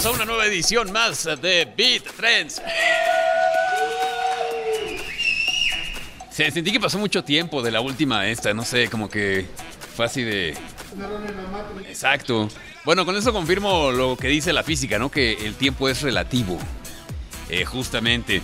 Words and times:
Bienvenidos 0.00 0.18
a 0.18 0.22
una 0.22 0.32
nueva 0.32 0.46
edición 0.46 0.92
más 0.92 1.24
de 1.42 1.68
Beat 1.76 2.04
Trends. 2.16 2.62
Se 6.30 6.50
sentí 6.50 6.72
que 6.72 6.80
pasó 6.80 6.98
mucho 6.98 7.22
tiempo 7.22 7.60
de 7.60 7.70
la 7.70 7.82
última 7.82 8.26
esta, 8.26 8.54
no 8.54 8.64
sé, 8.64 8.88
como 8.88 9.10
que 9.10 9.46
fue 9.94 10.06
así 10.06 10.22
de... 10.22 10.56
Exacto. 11.86 12.48
Bueno, 12.86 13.04
con 13.04 13.14
eso 13.14 13.30
confirmo 13.34 13.90
lo 13.90 14.16
que 14.16 14.28
dice 14.28 14.54
la 14.54 14.62
física, 14.62 14.98
¿no? 14.98 15.10
Que 15.10 15.34
el 15.44 15.54
tiempo 15.54 15.86
es 15.86 16.00
relativo. 16.00 16.58
Eh, 17.50 17.66
justamente. 17.66 18.40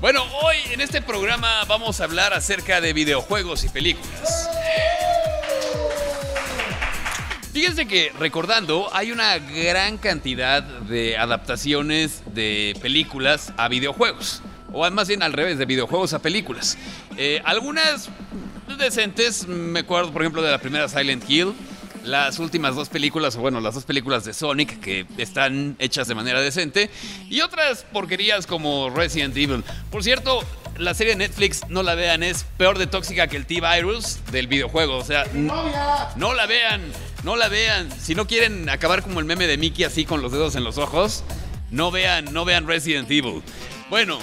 Bueno, 0.00 0.24
hoy 0.42 0.56
en 0.72 0.80
este 0.80 1.02
programa 1.02 1.64
vamos 1.68 2.00
a 2.00 2.04
hablar 2.04 2.32
acerca 2.32 2.80
de 2.80 2.92
videojuegos 2.92 3.62
y 3.62 3.68
películas. 3.68 4.49
Fíjense 7.52 7.86
que 7.86 8.12
recordando, 8.16 8.88
hay 8.92 9.10
una 9.10 9.38
gran 9.38 9.98
cantidad 9.98 10.62
de 10.62 11.16
adaptaciones 11.18 12.22
de 12.32 12.76
películas 12.80 13.52
a 13.56 13.66
videojuegos. 13.66 14.40
O 14.72 14.88
más 14.90 15.08
bien 15.08 15.22
al 15.24 15.32
revés, 15.32 15.58
de 15.58 15.66
videojuegos 15.66 16.14
a 16.14 16.20
películas. 16.20 16.78
Eh, 17.16 17.42
algunas 17.44 18.08
decentes, 18.78 19.48
me 19.48 19.80
acuerdo 19.80 20.12
por 20.12 20.22
ejemplo 20.22 20.42
de 20.42 20.50
la 20.52 20.58
primera 20.58 20.88
Silent 20.88 21.28
Hill. 21.28 21.52
Las 22.04 22.38
últimas 22.38 22.74
dos 22.74 22.88
películas, 22.88 23.36
o 23.36 23.40
bueno, 23.40 23.60
las 23.60 23.74
dos 23.74 23.84
películas 23.84 24.24
de 24.24 24.32
Sonic 24.32 24.80
que 24.80 25.06
están 25.18 25.76
hechas 25.78 26.08
de 26.08 26.14
manera 26.14 26.40
decente. 26.40 26.90
Y 27.28 27.40
otras 27.42 27.84
porquerías 27.92 28.46
como 28.46 28.90
Resident 28.90 29.36
Evil. 29.36 29.62
Por 29.90 30.02
cierto, 30.02 30.44
la 30.78 30.94
serie 30.94 31.12
de 31.12 31.18
Netflix, 31.18 31.68
no 31.68 31.82
la 31.82 31.94
vean, 31.94 32.22
es 32.22 32.44
peor 32.56 32.78
de 32.78 32.86
tóxica 32.86 33.26
que 33.26 33.36
el 33.36 33.46
T-Virus 33.46 34.18
del 34.32 34.46
videojuego. 34.46 34.96
O 34.96 35.04
sea, 35.04 35.26
no 35.34 36.34
la 36.34 36.46
vean, 36.46 36.80
no 37.22 37.36
la 37.36 37.48
vean. 37.48 37.88
Si 38.00 38.14
no 38.14 38.26
quieren 38.26 38.68
acabar 38.68 39.02
como 39.02 39.20
el 39.20 39.26
meme 39.26 39.46
de 39.46 39.58
Mickey 39.58 39.84
así 39.84 40.04
con 40.04 40.22
los 40.22 40.32
dedos 40.32 40.56
en 40.56 40.64
los 40.64 40.78
ojos, 40.78 41.22
no 41.70 41.90
vean, 41.90 42.32
no 42.32 42.44
vean 42.44 42.66
Resident 42.66 43.10
Evil. 43.10 43.42
Bueno, 43.90 44.18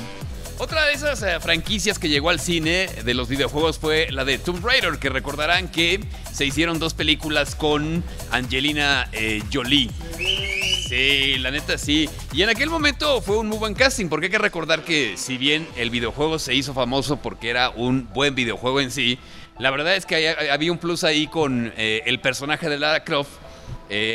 otra 0.59 0.85
de 0.85 0.93
esas 0.93 1.21
eh, 1.21 1.39
franquicias 1.39 1.99
que 1.99 2.09
llegó 2.09 2.31
al 2.31 2.39
cine 2.39 2.87
de 3.05 3.13
los 3.13 3.27
videojuegos 3.29 3.77
fue 3.77 4.07
la 4.09 4.25
de 4.25 4.39
Tomb 4.39 4.65
Raider, 4.65 4.97
que 4.97 5.09
recordarán 5.09 5.67
que 5.67 5.99
se 6.37 6.45
hicieron 6.45 6.77
dos 6.77 6.93
películas 6.93 7.55
con 7.55 8.03
Angelina 8.29 9.09
eh, 9.11 9.41
Jolie. 9.51 9.89
Sí, 10.87 11.39
la 11.39 11.49
neta 11.49 11.79
sí. 11.79 12.07
Y 12.31 12.43
en 12.43 12.49
aquel 12.49 12.69
momento 12.69 13.23
fue 13.23 13.39
un 13.39 13.47
muy 13.47 13.57
buen 13.57 13.73
casting, 13.73 14.07
porque 14.07 14.27
hay 14.27 14.31
que 14.31 14.37
recordar 14.37 14.83
que 14.83 15.17
si 15.17 15.39
bien 15.39 15.67
el 15.77 15.89
videojuego 15.89 16.37
se 16.37 16.53
hizo 16.53 16.75
famoso 16.75 17.17
porque 17.17 17.49
era 17.49 17.71
un 17.71 18.07
buen 18.13 18.35
videojuego 18.35 18.81
en 18.81 18.91
sí, 18.91 19.17
la 19.57 19.71
verdad 19.71 19.95
es 19.95 20.05
que 20.05 20.29
había 20.51 20.71
un 20.71 20.77
plus 20.77 21.03
ahí 21.03 21.25
con 21.25 21.73
eh, 21.75 22.03
el 22.05 22.19
personaje 22.19 22.69
de 22.69 22.77
Lara 22.77 23.03
Croft. 23.03 23.31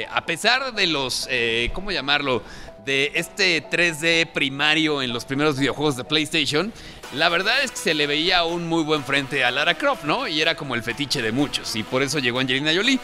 a 0.09 0.25
pesar 0.25 0.75
de 0.75 0.87
los, 0.87 1.29
¿cómo 1.73 1.91
llamarlo? 1.91 2.45
De 2.85 3.13
este 3.15 3.63
3D 3.69 4.33
primario 4.33 5.03
en 5.03 5.13
los 5.13 5.25
primeros 5.25 5.59
videojuegos 5.59 5.97
de 5.97 6.05
PlayStation, 6.05 6.73
la 7.15 7.29
verdad 7.29 7.63
es 7.63 7.71
que 7.71 7.77
se 7.77 7.95
le 7.95 8.07
veía 8.07 8.45
un 8.45 8.67
muy 8.69 8.83
buen 8.83 9.05
frente 9.05 9.45
a 9.45 9.51
Lara 9.51 9.75
Croft, 9.75 10.05
¿no? 10.05 10.27
Y 10.27 10.41
era 10.41 10.57
como 10.57 10.75
el 10.75 10.83
fetiche 10.83 11.23
de 11.23 11.33
muchos, 11.33 11.77
y 11.77 11.83
por 11.83 12.03
eso 12.03 12.19
llegó 12.19 12.41
Angelina 12.41 12.73
Jolie. 12.75 12.99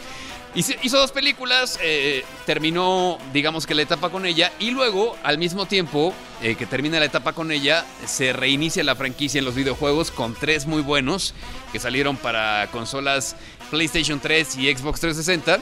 Hizo 0.55 0.97
dos 0.97 1.11
películas, 1.11 1.77
eh, 1.83 2.25
terminó, 2.47 3.19
digamos 3.31 3.67
que 3.67 3.75
la 3.75 3.83
etapa 3.83 4.09
con 4.09 4.25
ella, 4.25 4.51
y 4.57 4.71
luego, 4.71 5.15
al 5.21 5.37
mismo 5.37 5.67
tiempo 5.67 6.11
eh, 6.41 6.55
que 6.55 6.65
termina 6.65 6.99
la 6.99 7.05
etapa 7.05 7.33
con 7.33 7.51
ella, 7.51 7.85
se 8.07 8.33
reinicia 8.33 8.83
la 8.83 8.95
franquicia 8.95 9.37
en 9.37 9.45
los 9.45 9.53
videojuegos 9.53 10.09
con 10.09 10.33
tres 10.33 10.65
muy 10.65 10.81
buenos 10.81 11.35
que 11.71 11.77
salieron 11.77 12.17
para 12.17 12.67
consolas 12.71 13.35
PlayStation 13.69 14.19
3 14.19 14.57
y 14.57 14.75
Xbox 14.75 15.01
360. 15.01 15.59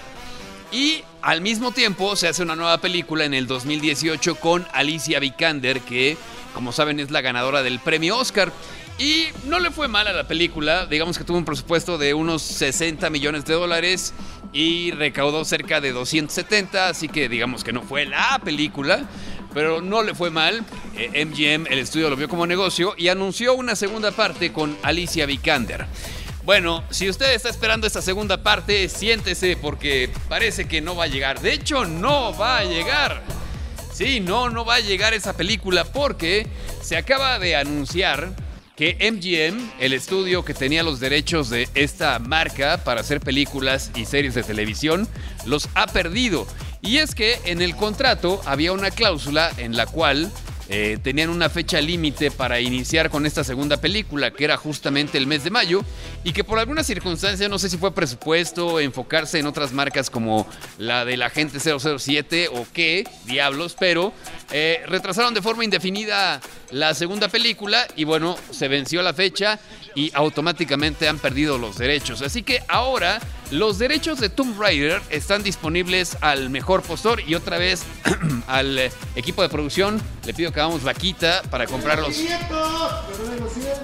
Y 0.72 1.04
al 1.22 1.42
mismo 1.42 1.72
tiempo 1.72 2.16
se 2.16 2.28
hace 2.28 2.44
una 2.44 2.56
nueva 2.56 2.80
película 2.80 3.26
en 3.26 3.34
el 3.34 3.48
2018 3.48 4.36
con 4.36 4.68
Alicia 4.74 5.20
Vikander, 5.20 5.82
que 5.82 6.18
como 6.54 6.72
saben 6.72 7.00
es 7.00 7.12
la 7.12 7.22
ganadora 7.22 7.64
del 7.64 7.80
premio 7.80 8.18
Oscar. 8.18 8.52
Y 9.00 9.28
no 9.46 9.60
le 9.60 9.70
fue 9.70 9.88
mal 9.88 10.08
a 10.08 10.14
la 10.14 10.28
película, 10.28 10.88
digamos 10.88 11.20
que 11.20 11.24
tuvo 11.24 11.38
un 11.38 11.46
presupuesto 11.46 12.00
de 12.00 12.16
unos 12.16 12.42
60 12.42 13.12
millones 13.12 13.46
de 13.46 13.54
dólares 13.54 14.14
y 14.54 14.90
recaudó 14.92 15.46
cerca 15.46 15.80
de 15.82 15.92
270, 15.92 16.90
así 16.90 17.08
que 17.08 17.30
digamos 17.30 17.64
que 17.64 17.74
no 17.74 17.84
fue 17.84 18.06
la 18.06 18.42
película, 18.44 19.08
pero 19.54 19.82
no 19.82 20.02
le 20.02 20.16
fue 20.16 20.32
mal. 20.32 20.66
MGM, 20.96 21.68
eh, 21.68 21.70
el 21.70 21.80
estudio 21.80 22.10
lo 22.10 22.16
vio 22.16 22.28
como 22.28 22.48
negocio 22.48 22.96
y 22.98 23.10
anunció 23.10 23.54
una 23.54 23.76
segunda 23.76 24.12
parte 24.12 24.52
con 24.52 24.76
Alicia 24.82 25.28
Vikander. 25.28 25.86
Bueno, 26.48 26.82
si 26.92 27.10
usted 27.10 27.34
está 27.34 27.50
esperando 27.50 27.88
esta 27.88 28.02
segunda 28.02 28.42
parte, 28.42 28.88
siéntese 28.88 29.58
porque 29.58 30.10
parece 30.30 30.66
que 30.66 30.80
no 30.80 30.96
va 30.96 31.04
a 31.04 31.08
llegar. 31.08 31.42
De 31.42 31.52
hecho, 31.52 31.84
no 31.84 32.34
va 32.38 32.60
a 32.60 32.64
llegar. 32.64 33.22
Sí, 33.92 34.22
no, 34.22 34.50
no 34.50 34.64
va 34.64 34.76
a 34.76 34.80
llegar 34.80 35.14
esa 35.14 35.36
película 35.36 35.84
porque 35.84 36.48
se 36.82 36.96
acaba 36.96 37.38
de 37.38 37.58
anunciar 37.58 38.34
que 38.78 38.96
MGM, 39.12 39.72
el 39.82 39.92
estudio 39.92 40.46
que 40.46 40.54
tenía 40.54 40.84
los 40.84 41.02
derechos 41.02 41.50
de 41.50 41.68
esta 41.76 42.18
marca 42.20 42.78
para 42.78 43.02
hacer 43.02 43.20
películas 43.20 43.92
y 43.94 44.06
series 44.06 44.34
de 44.34 44.44
televisión, 44.44 45.06
los 45.46 45.68
ha 45.76 45.88
perdido. 45.88 46.48
Y 46.82 47.00
es 47.00 47.14
que 47.14 47.42
en 47.44 47.62
el 47.62 47.76
contrato 47.76 48.42
había 48.46 48.72
una 48.72 48.92
cláusula 48.92 49.52
en 49.58 49.76
la 49.76 49.86
cual 49.86 50.32
eh, 50.70 50.98
tenían 51.02 51.30
una 51.30 51.50
fecha 51.50 51.80
límite 51.80 52.30
para 52.32 52.60
iniciar 52.60 53.10
con 53.10 53.26
esta 53.26 53.44
segunda 53.44 53.78
película, 53.78 54.32
que 54.32 54.44
era 54.44 54.58
justamente 54.58 55.18
el 55.18 55.28
mes 55.28 55.44
de 55.44 55.50
mayo, 55.50 55.82
y 56.24 56.34
que 56.34 56.44
por 56.44 56.60
alguna 56.60 56.84
circunstancia, 56.84 57.48
no 57.48 57.58
sé 57.58 57.70
si 57.70 57.78
fue 57.78 57.94
presupuesto, 57.94 58.80
enfocarse 58.80 59.40
en 59.40 59.48
otras 59.48 59.72
marcas 59.72 60.10
como 60.10 60.48
la 60.78 61.06
del 61.06 61.22
Agente 61.22 61.60
007 61.60 62.50
o 62.54 62.66
qué, 62.74 63.08
diablos, 63.26 63.76
pero 63.80 64.14
eh, 64.52 64.82
retrasaron 64.88 65.34
de 65.34 65.42
forma 65.42 65.64
indefinida 65.64 66.42
la 66.72 66.94
segunda 66.94 67.30
película 67.30 67.88
y 67.96 68.04
bueno, 68.04 68.38
se 68.52 68.68
venció 68.68 69.02
la 69.02 69.14
fecha 69.14 69.60
y 69.98 70.12
automáticamente 70.14 71.10
han 71.10 71.18
perdido 71.18 71.58
los 71.58 71.80
derechos. 71.80 72.22
Así 72.22 72.44
que 72.44 72.62
ahora 72.68 73.20
los 73.50 73.80
derechos 73.80 74.20
de 74.20 74.30
Tomb 74.30 74.62
Raider 74.62 75.02
están 75.10 75.42
disponibles 75.42 76.20
al 76.22 76.52
mejor 76.52 76.84
postor 76.84 77.20
y 77.26 77.34
otra 77.34 77.58
vez 77.58 77.82
al 78.48 78.78
eh, 78.78 78.92
equipo 79.16 79.42
de 79.42 79.50
producción 79.50 80.00
le 80.24 80.36
pido 80.36 80.52
que 80.52 80.60
hagamos 80.60 80.84
vaquita 80.84 81.42
para 81.50 81.66
comprar 81.66 81.98
los, 81.98 82.16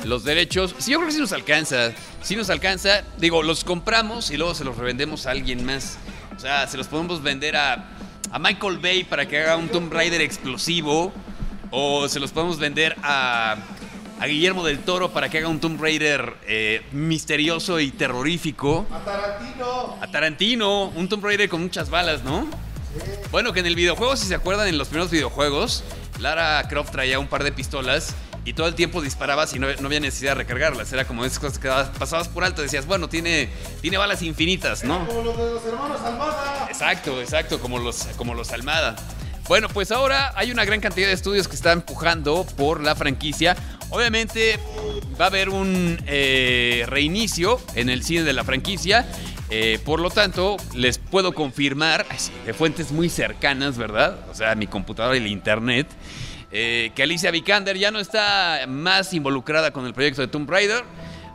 los 0.04 0.24
derechos. 0.24 0.76
Sí, 0.78 0.92
yo 0.92 1.00
creo 1.00 1.08
que 1.08 1.16
sí 1.16 1.20
nos 1.20 1.32
alcanza. 1.32 1.94
Sí 2.22 2.36
nos 2.36 2.52
alcanza. 2.52 3.02
Digo, 3.18 3.42
los 3.42 3.64
compramos 3.64 4.30
y 4.30 4.38
luego 4.38 4.54
se 4.54 4.64
los 4.64 4.78
revendemos 4.78 5.26
a 5.26 5.32
alguien 5.32 5.66
más. 5.66 5.98
O 6.38 6.40
sea, 6.40 6.68
se 6.68 6.78
los 6.78 6.88
podemos 6.88 7.24
vender 7.24 7.56
a, 7.56 7.90
a 8.30 8.38
Michael 8.38 8.78
Bay 8.78 9.04
para 9.04 9.28
que 9.28 9.40
haga 9.40 9.58
un 9.58 9.68
Tomb 9.68 9.92
Raider 9.92 10.22
explosivo. 10.22 11.12
O 11.72 12.08
se 12.08 12.20
los 12.20 12.30
podemos 12.30 12.60
vender 12.60 12.96
a 13.02 13.56
a 14.24 14.26
Guillermo 14.26 14.64
del 14.64 14.80
Toro 14.80 15.12
para 15.12 15.28
que 15.28 15.40
haga 15.40 15.50
un 15.50 15.60
Tomb 15.60 15.82
Raider 15.82 16.36
eh, 16.48 16.82
misterioso 16.94 17.82
y 17.82 17.92
terrorífico. 17.92 18.88
A 18.90 19.00
Tarantino. 19.00 19.98
A 20.00 20.08
Tarantino, 20.08 20.86
un 20.96 21.10
Tomb 21.10 21.26
Raider 21.26 21.50
con 21.50 21.62
muchas 21.62 21.90
balas, 21.90 22.24
¿no? 22.24 22.48
Bueno, 23.32 23.52
que 23.52 23.60
en 23.60 23.66
el 23.66 23.76
videojuego, 23.76 24.16
si 24.16 24.26
se 24.26 24.36
acuerdan, 24.36 24.70
en 24.70 24.78
los 24.78 24.88
primeros 24.88 25.12
videojuegos, 25.12 25.84
Lara 26.20 26.66
Croft 26.70 26.92
traía 26.92 27.20
un 27.20 27.28
par 27.28 27.44
de 27.44 27.52
pistolas 27.52 28.16
y 28.46 28.54
todo 28.54 28.68
el 28.68 28.76
tiempo 28.76 29.02
disparabas 29.02 29.54
y 29.56 29.60
no, 29.60 29.68
había 29.68 30.00
necesidad 30.00 30.32
de 30.32 30.36
recargarlas. 30.36 30.94
Era 30.94 31.04
como 31.04 31.26
esas 31.26 31.40
cosas 31.40 31.60
que 31.60 31.68
pasabas 32.00 32.30
por 32.30 32.46
alto, 32.46 32.62
decías, 32.62 32.86
bueno, 32.86 33.10
tiene, 33.10 33.50
tiene 33.82 33.98
balas 33.98 34.22
infinitas, 34.22 34.86
¿no? 34.86 35.06
como 35.06 35.22
los 35.22 35.38
de 35.38 35.52
los 35.52 35.66
hermanos 35.66 36.00
Almada. 36.00 36.68
Exacto, 36.70 37.20
exacto, 37.20 37.60
como 37.60 37.78
los, 37.78 38.06
como 38.16 38.34
los 38.36 38.54
Almada. 38.54 38.96
Bueno, 39.48 39.68
pues 39.68 39.92
ahora 39.92 40.32
hay 40.38 40.52
una 40.52 40.64
gran 40.64 40.80
cantidad 40.80 41.08
de 41.08 41.14
estudios 41.14 41.50
que 41.50 41.56
están 41.56 41.80
empujando 41.80 42.46
por 42.56 42.82
la 42.82 42.96
franquicia. 42.96 43.58
Obviamente 43.94 44.60
va 45.22 45.26
a 45.26 45.28
haber 45.28 45.50
un 45.50 46.00
eh, 46.08 46.84
reinicio 46.88 47.62
en 47.76 47.90
el 47.90 48.04
cine 48.04 48.24
de 48.24 48.34
la 48.34 48.44
franquicia. 48.44 49.06
Eh, 49.52 49.80
por 49.86 50.00
lo 50.00 50.10
tanto, 50.10 50.58
les 50.74 50.98
puedo 50.98 51.34
confirmar, 51.34 52.04
de 52.44 52.54
fuentes 52.56 52.92
muy 52.92 53.08
cercanas, 53.08 53.78
¿verdad? 53.78 54.18
O 54.32 54.34
sea, 54.34 54.56
mi 54.56 54.66
computadora 54.66 55.16
y 55.16 55.20
el 55.20 55.28
internet, 55.28 55.86
eh, 56.52 56.92
que 56.96 57.04
Alicia 57.04 57.30
Vikander 57.30 57.78
ya 57.78 57.92
no 57.92 58.00
está 58.00 58.66
más 58.68 59.14
involucrada 59.14 59.70
con 59.70 59.86
el 59.86 59.94
proyecto 59.94 60.22
de 60.22 60.28
Tomb 60.28 60.50
Raider. 60.50 60.84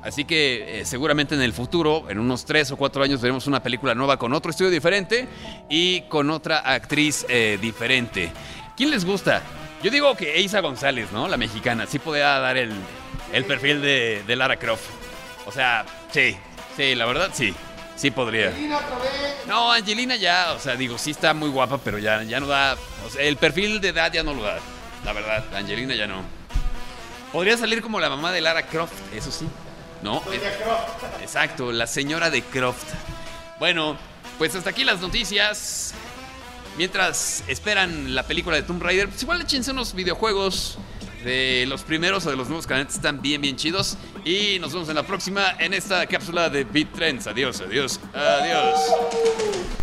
Así 0.03 0.25
que 0.25 0.83
seguramente 0.85 1.37
en 1.37 1.43
el 1.43 1.53
futuro, 1.53 2.11
en 2.11 2.19
unos 2.19 2.45
tres 2.45 2.73
o 2.73 2.77
cuatro 2.77 3.05
años, 3.05 3.21
veremos 3.21 3.47
una 3.47 3.63
película 3.63 3.95
nueva 3.95 4.17
con 4.17 4.33
otro 4.33 4.51
estudio 4.51 4.71
diferente 4.71 5.29
y 5.71 6.01
con 6.03 6.31
otra 6.31 6.59
actriz 6.59 7.25
diferente. 7.61 8.33
¿Quién 8.77 8.91
les 8.91 9.05
gusta? 9.05 9.43
Yo 9.83 9.91
digo 9.91 10.15
que 10.17 10.37
Eiza 10.37 10.61
González, 10.61 11.13
¿no? 11.13 11.29
La 11.29 11.37
mexicana, 11.37 11.87
sí 11.87 11.99
podría 11.99 12.39
dar 12.39 12.57
el, 12.57 12.75
perfil 13.47 13.81
de, 13.81 14.37
Lara 14.37 14.57
Croft. 14.57 14.89
O 15.47 15.53
sea, 15.53 15.85
sí, 16.13 16.37
sí, 16.77 16.95
la 16.95 17.07
verdad 17.07 17.31
sí. 17.33 17.55
Sí 17.97 18.13
podría. 18.13 18.49
Angelina 18.49 18.77
otra 18.77 18.99
vez. 18.99 19.47
No, 19.49 19.73
Angelina 19.73 20.15
ya, 20.15 20.53
o 20.53 20.61
sea, 20.61 20.77
digo, 20.77 20.99
sí 20.99 21.11
está 21.11 21.35
muy 21.35 21.49
guapa, 21.49 21.79
pero 21.79 21.99
ya, 21.99 22.23
ya 22.23 22.39
no 22.39 22.47
da. 22.47 22.77
O 23.05 23.11
sea, 23.11 23.23
el 23.23 23.37
perfil 23.37 23.81
de 23.81 23.89
edad 23.89 24.13
ya 24.13 24.23
no 24.23 24.35
lo 24.35 24.43
da. 24.43 24.59
La 25.05 25.13
verdad, 25.13 25.45
Angelina 25.55 25.97
ya 25.97 26.07
no. 26.07 26.23
Podría 27.33 27.57
salir 27.57 27.83
como 27.83 27.99
la 27.99 28.09
mamá 28.09 28.31
de 28.31 28.41
Lara 28.41 28.67
Croft, 28.67 28.95
eso 29.13 29.33
sí. 29.33 29.49
¿no? 30.03 30.23
Exacto, 31.21 31.73
la 31.73 31.87
señora 31.87 32.31
de 32.31 32.43
Croft. 32.43 32.87
Bueno, 33.59 33.97
pues 34.39 34.55
hasta 34.55 34.71
aquí 34.71 34.85
las 34.85 35.01
noticias. 35.01 35.95
Mientras 36.79 37.43
esperan 37.49 38.15
la 38.15 38.23
película 38.23 38.57
de 38.57 38.63
Tomb 38.63 38.81
Raider, 38.81 39.09
pues 39.09 39.23
igual 39.23 39.43
échense 39.43 39.73
unos 39.73 39.93
videojuegos 39.95 40.79
de 41.25 41.67
los 41.69 41.83
primeros 41.83 42.25
o 42.25 42.31
de 42.31 42.37
los 42.37 42.47
nuevos 42.49 42.67
canales. 42.67 42.95
Están 42.95 43.21
bien, 43.21 43.43
bien 43.43 43.57
chidos. 43.57 43.99
Y 44.25 44.59
nos 44.61 44.73
vemos 44.73 44.89
en 44.89 44.95
la 44.95 45.03
próxima 45.03 45.57
en 45.59 45.75
esta 45.75 46.07
cápsula 46.07 46.49
de 46.49 46.65
Beat 46.65 46.93
Trends. 46.93 47.27
Adiós, 47.27 47.61
adiós, 47.61 48.01
adiós. 48.15 49.78